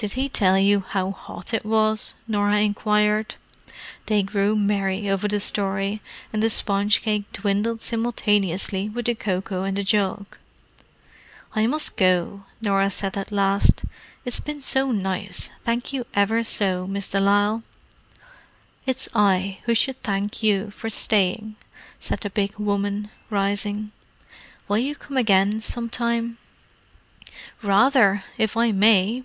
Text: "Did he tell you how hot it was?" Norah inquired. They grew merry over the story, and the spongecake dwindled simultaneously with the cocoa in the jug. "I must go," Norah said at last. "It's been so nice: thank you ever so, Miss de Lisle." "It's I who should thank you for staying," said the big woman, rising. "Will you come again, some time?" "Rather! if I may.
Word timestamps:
"Did 0.00 0.12
he 0.12 0.28
tell 0.28 0.56
you 0.56 0.78
how 0.86 1.10
hot 1.10 1.52
it 1.52 1.64
was?" 1.66 2.14
Norah 2.28 2.60
inquired. 2.60 3.34
They 4.06 4.22
grew 4.22 4.54
merry 4.54 5.08
over 5.10 5.26
the 5.26 5.40
story, 5.40 6.00
and 6.32 6.40
the 6.40 6.48
spongecake 6.50 7.32
dwindled 7.32 7.80
simultaneously 7.80 8.88
with 8.88 9.06
the 9.06 9.16
cocoa 9.16 9.64
in 9.64 9.74
the 9.74 9.82
jug. 9.82 10.38
"I 11.52 11.66
must 11.66 11.96
go," 11.96 12.44
Norah 12.60 12.90
said 12.90 13.16
at 13.16 13.32
last. 13.32 13.82
"It's 14.24 14.38
been 14.38 14.60
so 14.60 14.92
nice: 14.92 15.50
thank 15.64 15.92
you 15.92 16.06
ever 16.14 16.44
so, 16.44 16.86
Miss 16.86 17.08
de 17.10 17.18
Lisle." 17.18 17.64
"It's 18.86 19.08
I 19.16 19.58
who 19.64 19.74
should 19.74 20.00
thank 20.04 20.44
you 20.44 20.70
for 20.70 20.88
staying," 20.88 21.56
said 21.98 22.20
the 22.20 22.30
big 22.30 22.54
woman, 22.56 23.10
rising. 23.30 23.90
"Will 24.68 24.78
you 24.78 24.94
come 24.94 25.16
again, 25.16 25.58
some 25.60 25.88
time?" 25.90 26.38
"Rather! 27.62 28.22
if 28.36 28.56
I 28.56 28.70
may. 28.70 29.24